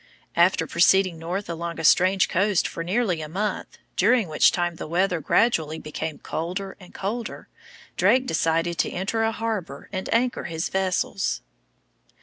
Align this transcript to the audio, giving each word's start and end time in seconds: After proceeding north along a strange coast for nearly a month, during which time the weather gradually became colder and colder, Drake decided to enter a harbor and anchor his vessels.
After 0.35 0.65
proceeding 0.65 1.19
north 1.19 1.47
along 1.47 1.79
a 1.79 1.83
strange 1.83 2.27
coast 2.27 2.67
for 2.67 2.83
nearly 2.83 3.21
a 3.21 3.29
month, 3.29 3.77
during 3.95 4.27
which 4.29 4.51
time 4.51 4.77
the 4.77 4.87
weather 4.87 5.21
gradually 5.21 5.77
became 5.77 6.17
colder 6.17 6.75
and 6.79 6.91
colder, 6.91 7.49
Drake 7.97 8.25
decided 8.25 8.79
to 8.79 8.89
enter 8.89 9.21
a 9.21 9.31
harbor 9.31 9.89
and 9.93 10.11
anchor 10.11 10.45
his 10.45 10.69
vessels. 10.69 11.41